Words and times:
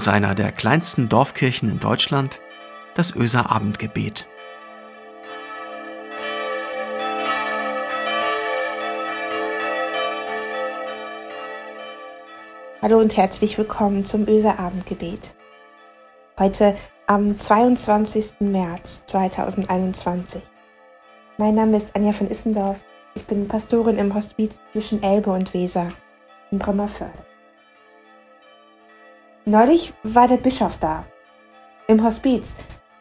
aus 0.00 0.08
einer 0.08 0.34
der 0.34 0.50
kleinsten 0.50 1.10
Dorfkirchen 1.10 1.68
in 1.68 1.78
Deutschland, 1.78 2.40
das 2.94 3.14
Öser 3.14 3.50
Abendgebet. 3.50 4.26
Hallo 12.80 12.98
und 12.98 13.14
herzlich 13.14 13.58
willkommen 13.58 14.06
zum 14.06 14.26
Öser 14.26 14.58
Abendgebet. 14.58 15.34
Heute 16.38 16.76
am 17.06 17.38
22. 17.38 18.40
März 18.40 19.02
2021. 19.04 20.40
Mein 21.36 21.56
Name 21.56 21.76
ist 21.76 21.94
Anja 21.94 22.14
von 22.14 22.30
Issendorf. 22.30 22.78
Ich 23.14 23.26
bin 23.26 23.48
Pastorin 23.48 23.98
im 23.98 24.14
Hospiz 24.14 24.60
zwischen 24.72 25.02
Elbe 25.02 25.30
und 25.30 25.52
Weser 25.52 25.92
in 26.50 26.58
Bremerförde. 26.58 27.29
Neulich 29.46 29.94
war 30.02 30.28
der 30.28 30.36
Bischof 30.36 30.76
da. 30.76 31.06
Im 31.88 32.04
Hospiz, 32.04 32.54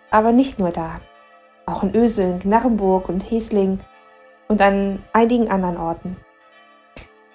aber 0.09 0.31
nicht 0.31 0.57
nur 0.57 0.71
da. 0.71 1.01
Auch 1.65 1.83
in 1.83 1.93
Öseln, 1.93 2.39
Gnarrenburg 2.39 3.09
und 3.09 3.29
Hesling 3.29 3.81
und 4.47 4.61
an 4.61 5.03
einigen 5.11 5.49
anderen 5.49 5.75
Orten. 5.75 6.15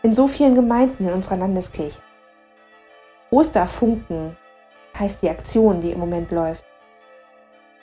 In 0.02 0.14
so 0.14 0.26
vielen 0.26 0.54
Gemeinden 0.54 1.06
in 1.06 1.12
unserer 1.12 1.36
Landeskirche. 1.36 2.00
Osterfunken 3.30 4.38
heißt 4.98 5.20
die 5.20 5.28
Aktion, 5.28 5.82
die 5.82 5.90
im 5.90 6.00
Moment 6.00 6.30
läuft. 6.30 6.64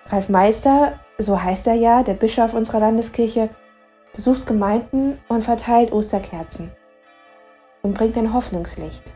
Ralf 0.08 0.28
Meister, 0.28 1.00
so 1.20 1.42
heißt 1.42 1.68
er 1.68 1.76
ja, 1.76 2.02
der 2.02 2.16
Bischof 2.16 2.56
unserer 2.56 2.80
Landeskirche, 2.80 3.50
besucht 4.14 4.48
Gemeinden 4.48 5.20
und 5.28 5.44
verteilt 5.44 5.92
Osterkerzen 5.92 6.72
und 7.84 7.94
bringt 7.94 8.18
ein 8.18 8.34
Hoffnungslicht. 8.34 9.14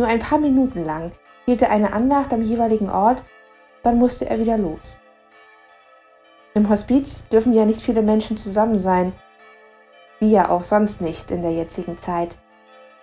Nur 0.00 0.08
ein 0.08 0.18
paar 0.18 0.38
Minuten 0.38 0.82
lang 0.82 1.12
hielt 1.44 1.60
er 1.60 1.68
eine 1.68 1.92
Andacht 1.92 2.32
am 2.32 2.40
jeweiligen 2.40 2.88
Ort, 2.88 3.22
dann 3.82 3.98
musste 3.98 4.24
er 4.24 4.38
wieder 4.40 4.56
los. 4.56 4.98
Im 6.54 6.70
Hospiz 6.70 7.28
dürfen 7.28 7.52
ja 7.52 7.66
nicht 7.66 7.82
viele 7.82 8.00
Menschen 8.00 8.38
zusammen 8.38 8.78
sein, 8.78 9.12
wie 10.18 10.30
ja 10.30 10.48
auch 10.48 10.62
sonst 10.62 11.02
nicht 11.02 11.30
in 11.30 11.42
der 11.42 11.52
jetzigen 11.52 11.98
Zeit 11.98 12.38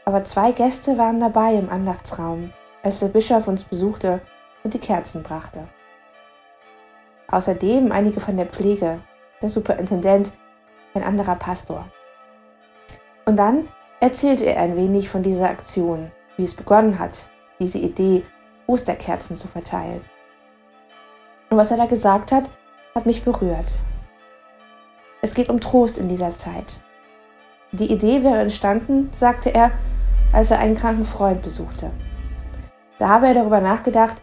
aber 0.07 0.23
zwei 0.23 0.53
Gäste 0.53 0.97
waren 0.97 1.19
dabei 1.19 1.55
im 1.55 1.69
Andachtsraum, 1.69 2.53
als 2.81 2.99
der 2.99 3.09
Bischof 3.09 3.45
uns 3.49 3.65
besuchte 3.65 4.21
und 4.63 4.73
die 4.73 4.79
Kerzen 4.79 5.21
brachte. 5.21 5.67
Außerdem 7.27 7.91
einige 7.91 8.21
von 8.21 8.37
der 8.37 8.45
Pflege, 8.45 9.01
der 9.41 9.49
Superintendent, 9.49 10.31
ein 10.93 11.03
anderer 11.03 11.35
Pastor. 11.35 11.89
Und 13.25 13.35
dann 13.35 13.67
erzählte 13.99 14.45
er 14.45 14.61
ein 14.61 14.77
wenig 14.77 15.09
von 15.09 15.23
dieser 15.23 15.49
Aktion, 15.49 16.09
wie 16.37 16.43
es 16.43 16.53
begonnen 16.53 16.99
hat, 16.99 17.29
diese 17.59 17.79
Idee, 17.79 18.23
Osterkerzen 18.67 19.35
zu 19.35 19.47
verteilen. 19.47 20.01
Und 21.49 21.57
was 21.57 21.71
er 21.71 21.77
da 21.77 21.85
gesagt 21.85 22.31
hat, 22.31 22.49
hat 22.95 23.05
mich 23.05 23.23
berührt. 23.23 23.77
Es 25.21 25.33
geht 25.33 25.49
um 25.49 25.59
Trost 25.59 25.97
in 25.97 26.09
dieser 26.09 26.35
Zeit. 26.35 26.79
Die 27.71 27.91
Idee 27.91 28.23
wäre 28.23 28.39
entstanden, 28.39 29.09
sagte 29.11 29.53
er, 29.53 29.71
als 30.31 30.51
er 30.51 30.59
einen 30.59 30.75
kranken 30.75 31.05
Freund 31.05 31.41
besuchte. 31.41 31.91
Da 32.99 33.09
habe 33.09 33.27
er 33.27 33.33
darüber 33.33 33.61
nachgedacht, 33.61 34.21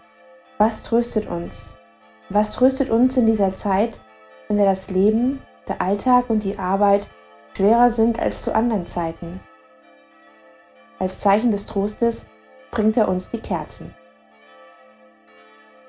was 0.58 0.82
tröstet 0.82 1.26
uns? 1.26 1.76
Was 2.30 2.52
tröstet 2.52 2.90
uns 2.90 3.16
in 3.16 3.26
dieser 3.26 3.54
Zeit, 3.54 3.98
in 4.48 4.56
der 4.56 4.66
das 4.66 4.90
Leben, 4.90 5.42
der 5.68 5.82
Alltag 5.82 6.30
und 6.30 6.42
die 6.42 6.58
Arbeit 6.58 7.08
schwerer 7.56 7.90
sind 7.90 8.18
als 8.18 8.42
zu 8.42 8.54
anderen 8.54 8.86
Zeiten? 8.86 9.40
Als 10.98 11.20
Zeichen 11.20 11.50
des 11.50 11.66
Trostes 11.66 12.26
bringt 12.70 12.96
er 12.96 13.08
uns 13.08 13.28
die 13.28 13.40
Kerzen. 13.40 13.94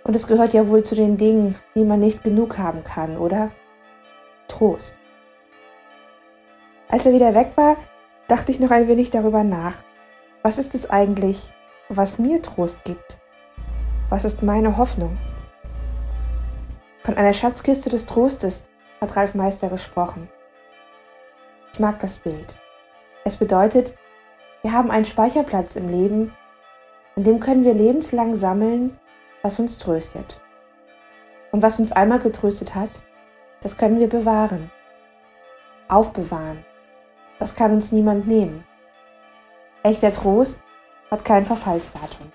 Und 0.03 0.15
es 0.15 0.27
gehört 0.27 0.53
ja 0.53 0.67
wohl 0.67 0.83
zu 0.83 0.95
den 0.95 1.17
Dingen, 1.17 1.55
die 1.75 1.83
man 1.83 1.99
nicht 1.99 2.23
genug 2.23 2.57
haben 2.57 2.83
kann, 2.83 3.17
oder? 3.17 3.51
Trost. 4.47 4.99
Als 6.89 7.05
er 7.05 7.13
wieder 7.13 7.33
weg 7.33 7.53
war, 7.55 7.77
dachte 8.27 8.51
ich 8.51 8.59
noch 8.59 8.71
ein 8.71 8.87
wenig 8.87 9.09
darüber 9.09 9.43
nach. 9.43 9.75
Was 10.43 10.57
ist 10.59 10.75
es 10.75 10.89
eigentlich, 10.89 11.51
was 11.89 12.19
mir 12.19 12.41
Trost 12.41 12.83
gibt? 12.83 13.17
Was 14.09 14.25
ist 14.25 14.43
meine 14.43 14.77
Hoffnung? 14.77 15.17
Von 17.03 17.17
einer 17.17 17.33
Schatzkiste 17.33 17.89
des 17.89 18.05
Trostes 18.05 18.63
hat 19.01 19.15
Ralf 19.15 19.33
Meister 19.33 19.69
gesprochen. 19.69 20.29
Ich 21.73 21.79
mag 21.79 21.99
das 21.99 22.19
Bild. 22.19 22.59
Es 23.23 23.37
bedeutet, 23.37 23.93
wir 24.65 24.71
haben 24.71 24.89
einen 24.89 25.05
Speicherplatz 25.05 25.75
im 25.75 25.89
Leben, 25.89 26.33
in 27.15 27.23
dem 27.23 27.39
können 27.39 27.63
wir 27.63 27.75
lebenslang 27.75 28.35
sammeln, 28.35 28.97
was 29.43 29.59
uns 29.59 29.77
tröstet. 29.77 30.41
Und 31.51 31.61
was 31.61 31.77
uns 31.77 31.91
einmal 31.91 32.17
getröstet 32.17 32.73
hat, 32.73 32.89
das 33.61 33.77
können 33.77 33.99
wir 33.99 34.09
bewahren, 34.09 34.71
aufbewahren. 35.87 36.65
Das 37.37 37.53
kann 37.53 37.73
uns 37.73 37.91
niemand 37.91 38.25
nehmen. 38.25 38.65
Echter 39.83 40.11
Trost 40.11 40.59
hat 41.11 41.23
kein 41.23 41.45
Verfallsdatum. 41.45 42.31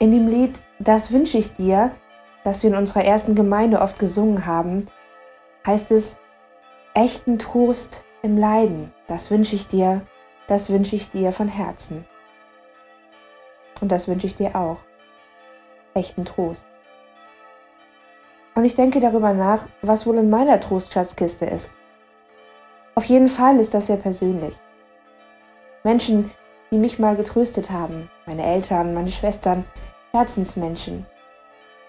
In 0.00 0.10
dem 0.10 0.26
Lied 0.26 0.60
Das 0.80 1.12
wünsche 1.12 1.38
ich 1.38 1.54
dir, 1.54 1.92
das 2.42 2.64
wir 2.64 2.70
in 2.70 2.76
unserer 2.76 3.04
ersten 3.04 3.36
Gemeinde 3.36 3.80
oft 3.80 4.00
gesungen 4.00 4.44
haben, 4.44 4.86
heißt 5.64 5.92
es, 5.92 6.16
echten 6.94 7.38
Trost 7.38 8.02
im 8.22 8.36
Leiden, 8.36 8.92
das 9.06 9.30
wünsche 9.30 9.54
ich 9.54 9.66
dir, 9.66 10.02
das 10.46 10.68
wünsche 10.68 10.96
ich 10.96 11.10
dir 11.10 11.32
von 11.32 11.48
Herzen. 11.48 12.04
Und 13.80 13.90
das 13.90 14.08
wünsche 14.08 14.26
ich 14.26 14.34
dir 14.34 14.56
auch. 14.56 14.78
Echten 15.94 16.24
Trost. 16.24 16.66
Und 18.54 18.64
ich 18.64 18.74
denke 18.74 19.00
darüber 19.00 19.32
nach, 19.32 19.68
was 19.80 20.06
wohl 20.06 20.18
in 20.18 20.28
meiner 20.28 20.60
Trostschatzkiste 20.60 21.46
ist. 21.46 21.70
Auf 22.94 23.04
jeden 23.04 23.28
Fall 23.28 23.58
ist 23.58 23.72
das 23.72 23.86
sehr 23.86 23.96
persönlich. 23.96 24.56
Menschen, 25.82 26.30
die 26.70 26.76
mich 26.76 26.98
mal 26.98 27.16
getröstet 27.16 27.70
haben, 27.70 28.10
meine 28.26 28.44
Eltern, 28.44 28.92
meine 28.92 29.10
Schwestern, 29.10 29.64
Herzensmenschen, 30.12 31.06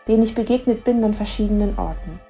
denen 0.07 0.23
ich 0.23 0.33
begegnet 0.33 0.83
bin 0.83 1.03
an 1.03 1.13
verschiedenen 1.13 1.77
Orten. 1.77 2.21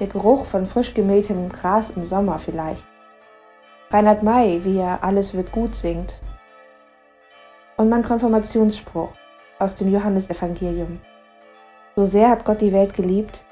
Der 0.00 0.06
Geruch 0.06 0.46
von 0.46 0.64
frisch 0.64 0.94
gemähtem 0.94 1.50
Gras 1.50 1.90
im 1.90 2.04
Sommer 2.04 2.38
vielleicht. 2.38 2.86
Reinhard 3.90 4.22
May, 4.22 4.64
wie 4.64 4.78
er 4.78 5.04
Alles 5.04 5.34
wird 5.34 5.52
gut 5.52 5.74
singt. 5.74 6.22
Und 7.76 7.90
mein 7.90 8.02
Konfirmationsspruch 8.02 9.12
aus 9.58 9.74
dem 9.74 9.92
Johannesevangelium. 9.92 11.00
So 11.96 12.06
sehr 12.06 12.30
hat 12.30 12.46
Gott 12.46 12.62
die 12.62 12.72
Welt 12.72 12.94
geliebt, 12.94 13.44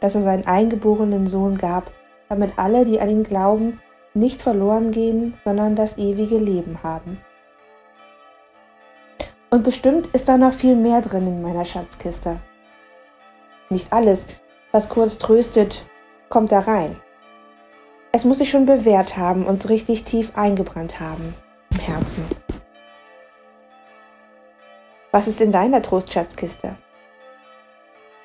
dass 0.00 0.14
er 0.14 0.20
seinen 0.20 0.46
eingeborenen 0.46 1.26
Sohn 1.26 1.56
gab, 1.56 1.90
damit 2.28 2.58
alle, 2.58 2.84
die 2.84 3.00
an 3.00 3.08
ihn 3.08 3.22
glauben, 3.22 3.80
nicht 4.12 4.42
verloren 4.42 4.90
gehen, 4.90 5.38
sondern 5.44 5.74
das 5.74 5.96
ewige 5.96 6.36
Leben 6.36 6.82
haben. 6.82 7.18
Und 9.48 9.64
bestimmt 9.64 10.08
ist 10.08 10.28
da 10.28 10.36
noch 10.36 10.52
viel 10.52 10.76
mehr 10.76 11.00
drin 11.00 11.26
in 11.26 11.40
meiner 11.40 11.64
Schatzkiste. 11.64 12.38
Nicht 13.70 13.90
alles, 13.92 14.26
was 14.72 14.88
kurz 14.88 15.18
tröstet, 15.18 15.86
kommt 16.28 16.52
da 16.52 16.60
rein. 16.60 17.00
Es 18.12 18.24
muss 18.24 18.38
sich 18.38 18.50
schon 18.50 18.66
bewährt 18.66 19.16
haben 19.16 19.46
und 19.46 19.68
richtig 19.68 20.04
tief 20.04 20.32
eingebrannt 20.36 21.00
haben 21.00 21.34
im 21.70 21.78
Herzen. 21.80 22.24
Was 25.12 25.28
ist 25.28 25.40
in 25.40 25.52
deiner 25.52 25.82
Trostschatzkiste? 25.82 26.76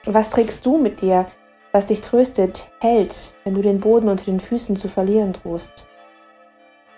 Was 0.05 0.29
trägst 0.29 0.65
du 0.65 0.77
mit 0.77 1.01
dir, 1.01 1.27
was 1.73 1.87
dich 1.87 2.01
tröstet, 2.01 2.69
hält, 2.79 3.33
wenn 3.43 3.55
du 3.55 3.61
den 3.61 3.79
Boden 3.79 4.07
unter 4.07 4.25
den 4.25 4.39
Füßen 4.39 4.75
zu 4.75 4.87
verlieren 4.87 5.33
drohst. 5.33 5.85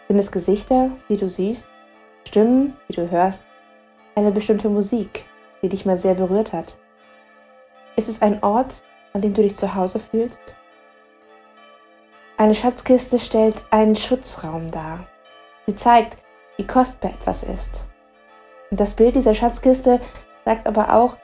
Sind 0.10 0.20
es 0.20 0.31
Gesichter, 0.31 0.92
die 1.08 1.16
du 1.16 1.30
siehst, 1.30 1.68
Stimmen, 2.28 2.75
die 2.90 2.94
du 2.98 3.10
hörst, 3.10 3.42
eine 4.16 4.31
bestimmte 4.31 4.70
Musik, 4.70 5.25
die 5.62 5.70
dich 5.70 5.86
mal 5.86 5.98
sehr 5.98 6.14
berührt 6.14 6.52
hat? 6.52 6.78
Ist 7.96 8.10
es 8.10 8.22
ein 8.22 8.44
Ort, 8.44 8.84
an 9.16 9.22
dem 9.22 9.34
du 9.34 9.42
dich 9.42 9.56
zu 9.56 9.74
Hause 9.76 9.98
fühlst? 9.98 10.42
Eine 12.38 12.54
Schatzkiste 12.54 13.18
stellt 13.18 13.66
einen 13.72 13.96
Schutzraum 13.96 14.70
dar. 14.70 15.08
Sie 15.66 15.76
zeigt, 15.76 16.18
wie 16.58 16.68
kostbar 16.68 17.12
etwas 17.12 17.42
ist. 17.42 17.86
Und 18.70 18.80
das 18.80 18.96
Bild 18.96 19.16
dieser 19.16 19.34
Schatzkiste 19.34 20.02
sagt 20.44 20.68
aber 20.68 20.94
auch, 20.94 21.16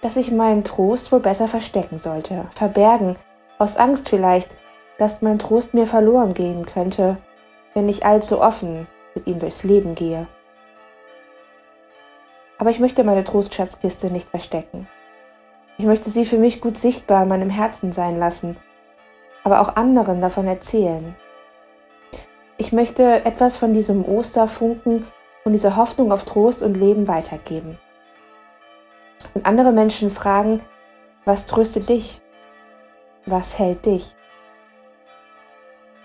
dass 0.00 0.16
ich 0.16 0.32
meinen 0.32 0.64
Trost 0.64 1.12
wohl 1.12 1.20
besser 1.20 1.46
verstecken 1.46 1.98
sollte, 1.98 2.46
verbergen, 2.54 3.16
aus 3.58 3.76
Angst 3.76 4.08
vielleicht, 4.08 4.48
dass 4.96 5.20
mein 5.20 5.38
Trost 5.38 5.74
mir 5.74 5.86
verloren 5.86 6.32
gehen 6.32 6.64
könnte, 6.64 7.18
wenn 7.74 7.86
ich 7.86 8.06
allzu 8.06 8.40
offen 8.40 8.86
mit 9.14 9.26
ihm 9.26 9.40
durchs 9.40 9.62
Leben 9.62 9.94
gehe. 9.94 10.26
Aber 12.56 12.70
ich 12.70 12.80
möchte 12.80 13.04
meine 13.04 13.24
Trostschatzkiste 13.24 14.10
nicht 14.10 14.30
verstecken. 14.30 14.88
Ich 15.78 15.84
möchte 15.84 16.08
sie 16.08 16.24
für 16.24 16.38
mich 16.38 16.60
gut 16.60 16.78
sichtbar 16.78 17.24
in 17.24 17.28
meinem 17.28 17.50
Herzen 17.50 17.92
sein 17.92 18.18
lassen, 18.18 18.56
aber 19.44 19.60
auch 19.60 19.76
anderen 19.76 20.22
davon 20.22 20.46
erzählen. 20.46 21.14
Ich 22.56 22.72
möchte 22.72 23.24
etwas 23.26 23.58
von 23.58 23.74
diesem 23.74 24.04
Osterfunken 24.04 25.06
und 25.44 25.52
diese 25.52 25.76
Hoffnung 25.76 26.12
auf 26.12 26.24
Trost 26.24 26.62
und 26.62 26.74
Leben 26.74 27.06
weitergeben. 27.08 27.78
Und 29.34 29.44
andere 29.44 29.72
Menschen 29.72 30.10
fragen, 30.10 30.62
was 31.26 31.44
tröstet 31.44 31.90
dich? 31.90 32.22
Was 33.26 33.58
hält 33.58 33.84
dich? 33.84 34.16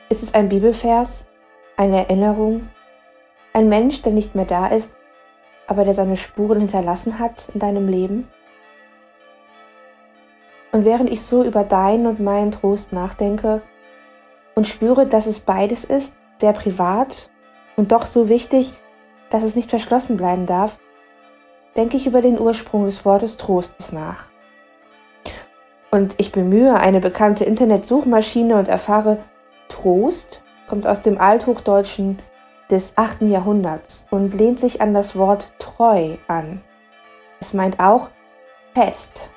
Ist 0.09 0.23
es 0.23 0.33
ein 0.33 0.49
Bibelvers, 0.49 1.25
eine 1.77 1.99
Erinnerung, 1.99 2.69
ein 3.53 3.69
Mensch, 3.69 4.01
der 4.01 4.11
nicht 4.11 4.35
mehr 4.35 4.45
da 4.45 4.67
ist, 4.67 4.91
aber 5.67 5.85
der 5.85 5.93
seine 5.93 6.17
Spuren 6.17 6.59
hinterlassen 6.59 7.19
hat 7.19 7.47
in 7.53 7.61
deinem 7.61 7.87
Leben? 7.87 8.27
Und 10.71 10.85
während 10.85 11.09
ich 11.09 11.21
so 11.21 11.43
über 11.43 11.63
deinen 11.63 12.05
und 12.05 12.19
meinen 12.19 12.51
Trost 12.51 12.93
nachdenke 12.93 13.61
und 14.55 14.67
spüre, 14.67 15.05
dass 15.05 15.25
es 15.25 15.39
beides 15.39 15.83
ist, 15.83 16.13
sehr 16.39 16.53
privat 16.53 17.29
und 17.75 17.91
doch 17.91 18.05
so 18.05 18.29
wichtig, 18.29 18.73
dass 19.29 19.43
es 19.43 19.55
nicht 19.55 19.69
verschlossen 19.69 20.17
bleiben 20.17 20.45
darf, 20.45 20.77
denke 21.75 21.97
ich 21.97 22.07
über 22.07 22.21
den 22.21 22.39
Ursprung 22.39 22.85
des 22.85 23.05
Wortes 23.05 23.37
Trostes 23.37 23.91
nach. 23.91 24.29
Und 25.91 26.15
ich 26.17 26.31
bemühe 26.31 26.75
eine 26.75 27.01
bekannte 27.01 27.43
Internetsuchmaschine 27.43 28.55
und 28.55 28.67
erfahre, 28.67 29.17
Trost 29.67 30.41
kommt 30.67 30.87
aus 30.87 31.01
dem 31.01 31.19
Althochdeutschen 31.19 32.19
des 32.69 32.93
8. 32.95 33.23
Jahrhunderts 33.23 34.05
und 34.09 34.33
lehnt 34.33 34.59
sich 34.59 34.81
an 34.81 34.93
das 34.93 35.17
Wort 35.17 35.53
treu 35.59 36.15
an. 36.27 36.61
Es 37.41 37.53
meint 37.53 37.79
auch 37.79 38.09
fest, 38.73 39.29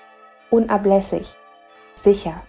unablässig, 0.54 1.36
sicher. 1.94 2.42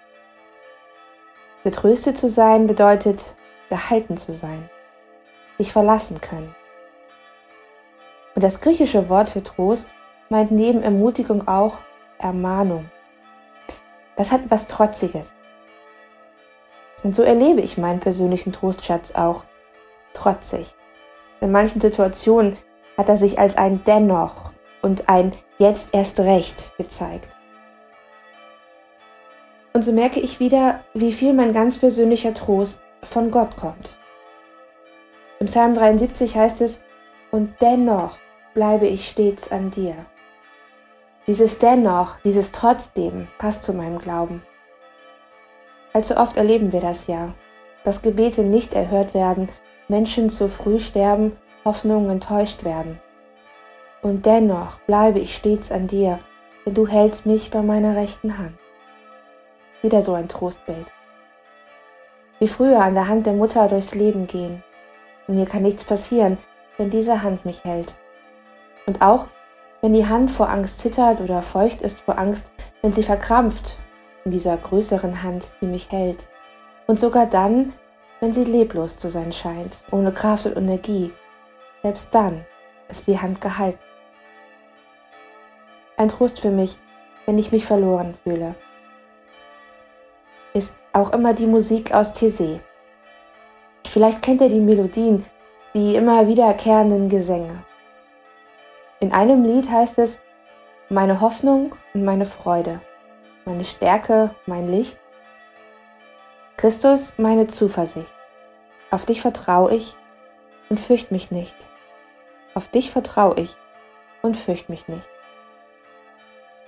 Getröstet 1.64 2.18
zu 2.18 2.30
sein 2.30 2.68
bedeutet 2.68 3.36
gehalten 3.70 4.18
zu 4.18 4.32
sein, 4.34 4.70
sich 5.58 5.72
verlassen 5.72 6.22
können. 6.22 6.56
Und 8.36 8.44
das 8.44 8.60
griechische 8.60 9.10
Wort 9.10 9.30
für 9.30 9.42
Trost 9.42 9.88
meint 10.30 10.52
neben 10.52 10.84
Ermutigung 10.84 11.48
auch 11.48 11.80
Ermahnung. 12.20 12.90
Das 14.18 14.32
hat 14.32 14.42
was 14.50 14.68
Trotziges. 14.68 15.34
Und 17.04 17.16
so 17.16 17.24
erlebe 17.24 17.62
ich 17.62 17.78
meinen 17.78 18.00
persönlichen 18.00 18.54
Trostschatz 18.54 19.14
auch 19.16 19.44
trotzig. 20.14 20.76
In 21.42 21.52
manchen 21.52 21.82
Situationen 21.82 22.58
hat 22.98 23.10
er 23.10 23.18
sich 23.18 23.40
als 23.40 23.58
ein 23.58 23.84
Dennoch 23.84 24.52
und 24.82 25.10
ein 25.10 25.34
Jetzt 25.58 25.90
erst 25.94 26.20
recht 26.20 26.72
gezeigt. 26.78 27.35
Und 29.76 29.84
so 29.84 29.92
merke 29.92 30.22
ich 30.22 30.40
wieder, 30.40 30.86
wie 30.94 31.12
viel 31.12 31.34
mein 31.34 31.52
ganz 31.52 31.80
persönlicher 31.80 32.34
Trost 32.34 32.80
von 33.04 33.30
Gott 33.30 33.58
kommt. 33.58 33.98
Im 35.42 35.48
Psalm 35.48 35.76
73 35.76 36.38
heißt 36.38 36.62
es, 36.62 36.80
und 37.30 37.56
dennoch 37.60 38.18
bleibe 38.54 38.88
ich 38.88 39.06
stets 39.06 39.52
an 39.52 39.72
dir. 39.72 39.98
Dieses 41.28 41.58
dennoch, 41.58 42.18
dieses 42.24 42.54
trotzdem 42.54 43.28
passt 43.38 43.66
zu 43.66 43.74
meinem 43.74 43.98
Glauben. 43.98 44.44
Allzu 45.92 46.16
oft 46.16 46.38
erleben 46.38 46.72
wir 46.72 46.80
das 46.80 47.08
ja, 47.08 47.34
dass 47.84 48.02
Gebete 48.02 48.44
nicht 48.44 48.74
erhört 48.74 49.14
werden, 49.14 49.50
Menschen 49.90 50.30
zu 50.30 50.48
früh 50.48 50.80
sterben, 50.80 51.36
Hoffnungen 51.66 52.12
enttäuscht 52.12 52.64
werden. 52.64 53.02
Und 54.02 54.26
dennoch 54.26 54.80
bleibe 54.88 55.20
ich 55.20 55.36
stets 55.36 55.70
an 55.70 55.88
dir, 55.88 56.20
denn 56.66 56.76
du 56.76 56.88
hältst 56.88 57.26
mich 57.26 57.52
bei 57.52 57.62
meiner 57.62 57.98
rechten 57.98 58.38
Hand. 58.38 58.56
Wieder 59.86 60.02
so 60.02 60.16
ein 60.16 60.28
Trostbild. 60.28 60.92
Wie 62.40 62.48
früher 62.48 62.82
an 62.82 62.96
der 62.96 63.08
Hand 63.08 63.28
der 63.28 63.34
Mutter 63.34 63.68
durchs 63.68 63.94
Leben 63.94 64.26
gehen. 64.26 64.64
Und 65.28 65.36
mir 65.36 65.46
kann 65.46 65.62
nichts 65.62 65.84
passieren, 65.84 66.40
wenn 66.80 66.90
diese 66.90 67.22
Hand 67.22 67.46
mich 67.46 67.64
hält. 67.64 67.94
Und 68.88 69.04
auch, 69.04 69.28
wenn 69.82 69.94
die 69.94 70.08
Hand 70.08 70.32
vor 70.32 70.50
Angst 70.50 70.80
zittert 70.80 71.22
oder 71.22 71.44
feucht 71.44 71.84
ist 71.84 72.00
vor 72.00 72.18
Angst, 72.18 72.48
wenn 72.82 72.94
sie 72.94 73.04
verkrampft 73.04 73.78
in 74.24 74.32
dieser 74.32 74.58
größeren 74.58 75.22
Hand, 75.22 75.46
die 75.62 75.68
mich 75.68 75.92
hält. 75.92 76.28
Und 76.88 77.00
sogar 77.00 77.28
dann, 77.28 77.74
wenn 78.22 78.34
sie 78.34 78.44
leblos 78.44 78.98
zu 78.98 79.08
sein 79.08 79.32
scheint, 79.32 79.86
ohne 79.92 80.12
Kraft 80.12 80.48
und 80.48 80.58
Energie. 80.58 81.14
Selbst 81.84 82.10
dann 82.12 82.44
ist 82.90 83.06
die 83.06 83.20
Hand 83.20 83.40
gehalten. 83.40 83.78
Ein 85.96 86.10
Trost 86.10 86.40
für 86.40 86.50
mich, 86.50 86.80
wenn 87.28 87.38
ich 87.38 87.52
mich 87.52 87.68
verloren 87.68 88.16
fühle, 88.24 88.56
ist 90.56 90.74
auch 90.94 91.12
immer 91.12 91.34
die 91.34 91.46
Musik 91.46 91.94
aus 91.94 92.14
Tese. 92.14 92.62
Vielleicht 93.88 94.22
kennt 94.22 94.42
ihr 94.42 94.50
die 94.50 94.62
Melodien, 94.62 95.26
die 95.76 95.96
immer 95.96 96.28
wiederkehrenden 96.28 97.10
Gesänge. 97.10 97.64
In 99.02 99.12
einem 99.12 99.44
Lied 99.44 99.70
heißt 99.70 100.00
es, 100.00 100.18
meine 100.90 101.20
Hoffnung 101.20 101.76
und 101.94 102.06
meine 102.06 102.26
Freude, 102.26 102.80
meine 103.44 103.66
Stärke, 103.66 104.34
mein 104.46 104.70
Licht, 104.70 104.98
Christus, 106.56 107.14
meine 107.18 107.48
Zuversicht. 107.48 108.14
Auf 108.92 109.06
dich 109.06 109.22
vertraue 109.22 109.76
ich 109.76 109.98
und 110.70 110.80
fürcht 110.80 111.12
mich 111.12 111.30
nicht. 111.32 111.56
Auf 112.54 112.70
dich 112.70 112.92
vertraue 112.92 113.36
ich 113.38 113.58
und 114.22 114.38
fürcht 114.38 114.70
mich 114.70 114.88
nicht. 114.88 115.10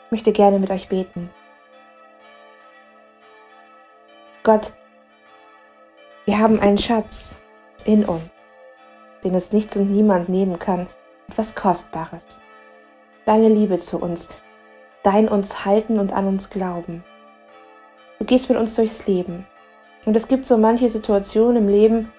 Ich 0.05 0.11
möchte 0.11 0.33
gerne 0.33 0.59
mit 0.59 0.71
euch 0.71 0.89
beten. 0.89 1.29
Gott, 4.47 4.71
wir 6.23 6.39
haben 6.39 6.61
einen 6.61 6.77
Schatz 6.77 7.37
in 7.83 8.05
uns, 8.05 8.21
den 9.21 9.33
uns 9.33 9.51
nichts 9.51 9.75
und 9.75 9.91
niemand 9.91 10.29
nehmen 10.29 10.57
kann 10.57 10.87
etwas 11.27 11.53
Kostbares. 11.53 12.39
Deine 13.25 13.49
Liebe 13.49 13.77
zu 13.77 13.99
uns, 13.99 14.29
dein 15.03 15.27
uns 15.27 15.65
halten 15.65 15.99
und 15.99 16.13
an 16.13 16.27
uns 16.29 16.49
glauben. 16.49 17.03
Du 18.19 18.25
gehst 18.25 18.47
mit 18.47 18.57
uns 18.57 18.73
durchs 18.75 19.05
Leben. 19.05 19.45
Und 20.05 20.15
es 20.15 20.29
gibt 20.29 20.45
so 20.45 20.55
manche 20.57 20.87
Situationen 20.87 21.63
im 21.63 21.67
Leben, 21.67 22.13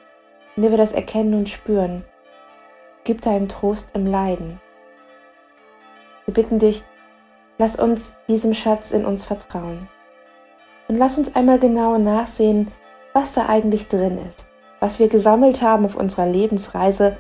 in 0.54 0.60
der 0.60 0.70
wir 0.70 0.76
das 0.76 0.92
erkennen 0.92 1.32
und 1.32 1.48
spüren. 1.48 2.04
Gib 3.04 3.22
deinen 3.22 3.48
Trost 3.48 3.88
im 3.94 4.04
Leiden. 4.04 4.60
Wir 6.26 6.34
bitten 6.34 6.58
dich, 6.58 6.84
lass 7.56 7.76
uns 7.76 8.16
diesem 8.28 8.52
Schatz 8.52 8.90
in 8.90 9.06
uns 9.06 9.25
vertrauen. 9.25 9.88
Und 10.88 10.96
lass 10.96 11.19
uns 11.19 11.35
einmal 11.37 11.58
genau 11.58 11.99
nachsehen, 11.99 12.70
was 13.12 13.32
da 13.32 13.46
eigentlich 13.46 13.88
drin 13.88 14.19
ist, 14.19 14.49
was 14.81 14.99
wir 14.99 15.08
gesammelt 15.08 15.61
haben 15.61 15.85
auf 15.85 15.96
unserer 15.96 16.26
Lebensreise 16.26 17.18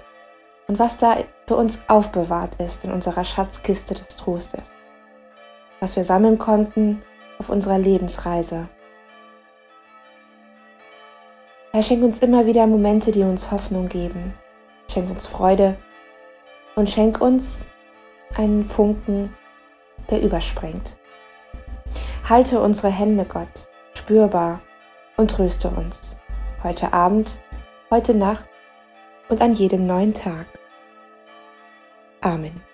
und 0.68 0.78
was 0.78 0.96
da 0.96 1.18
für 1.46 1.56
uns 1.56 1.80
aufbewahrt 1.88 2.60
ist 2.60 2.84
in 2.84 2.92
unserer 2.92 3.24
Schatzkiste 3.24 3.94
des 3.94 4.08
Trostes, 4.08 4.72
was 5.80 5.96
wir 5.96 6.04
sammeln 6.04 6.38
konnten 6.38 7.02
auf 7.38 7.50
unserer 7.50 7.78
Lebensreise. 7.78 8.68
Herr, 11.72 11.82
schenk 11.82 12.02
uns 12.02 12.20
immer 12.20 12.46
wieder 12.46 12.66
Momente, 12.66 13.12
die 13.12 13.22
uns 13.22 13.50
Hoffnung 13.50 13.88
geben, 13.88 14.34
schenk 14.90 15.10
uns 15.10 15.26
Freude 15.26 15.76
und 16.74 16.88
schenk 16.88 17.20
uns 17.20 17.66
einen 18.34 18.64
Funken, 18.64 19.34
der 20.10 20.22
überspringt. 20.22 20.97
Halte 22.28 22.60
unsere 22.60 22.90
Hände, 22.90 23.24
Gott, 23.24 23.70
spürbar 23.94 24.60
und 25.16 25.30
tröste 25.30 25.70
uns. 25.70 26.18
Heute 26.62 26.92
Abend, 26.92 27.40
heute 27.90 28.14
Nacht 28.14 28.50
und 29.30 29.40
an 29.40 29.54
jedem 29.54 29.86
neuen 29.86 30.12
Tag. 30.12 30.46
Amen. 32.20 32.67